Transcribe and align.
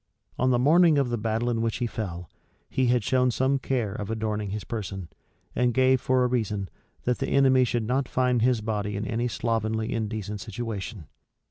On 0.39 0.49
the 0.49 0.57
morning 0.57 0.97
of 0.97 1.11
the 1.11 1.17
battle 1.19 1.47
in 1.47 1.61
which 1.61 1.75
he 1.77 1.85
fell, 1.85 2.27
he 2.67 2.87
had 2.87 3.03
shown 3.03 3.29
some 3.29 3.59
care 3.59 3.93
of 3.93 4.09
adorning 4.09 4.49
his 4.49 4.63
person; 4.63 5.09
and 5.55 5.75
gave 5.75 6.01
for 6.01 6.23
a 6.23 6.27
reason, 6.27 6.69
that 7.03 7.19
the 7.19 7.27
enemy 7.29 7.63
should 7.63 7.83
not 7.85 8.09
find 8.09 8.41
his 8.41 8.61
body 8.61 8.95
in 8.97 9.05
any 9.05 9.27
slovenly, 9.27 9.93
indecent 9.93 10.41
situation. 10.41 11.05